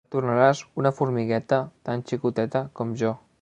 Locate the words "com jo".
2.81-3.15